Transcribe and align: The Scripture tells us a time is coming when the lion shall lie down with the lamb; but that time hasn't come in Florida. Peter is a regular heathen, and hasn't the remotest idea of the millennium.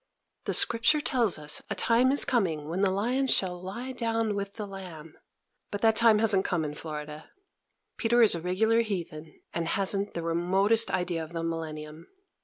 The 0.45 0.55
Scripture 0.55 0.99
tells 0.99 1.37
us 1.37 1.61
a 1.69 1.75
time 1.75 2.11
is 2.11 2.25
coming 2.25 2.67
when 2.67 2.81
the 2.81 2.89
lion 2.89 3.27
shall 3.27 3.61
lie 3.61 3.91
down 3.91 4.33
with 4.33 4.53
the 4.53 4.65
lamb; 4.65 5.13
but 5.69 5.81
that 5.81 5.95
time 5.95 6.17
hasn't 6.17 6.43
come 6.43 6.65
in 6.65 6.73
Florida. 6.73 7.29
Peter 7.97 8.23
is 8.23 8.33
a 8.33 8.41
regular 8.41 8.81
heathen, 8.81 9.39
and 9.53 9.67
hasn't 9.67 10.15
the 10.15 10.23
remotest 10.23 10.89
idea 10.89 11.23
of 11.23 11.33
the 11.33 11.43
millennium. 11.43 12.07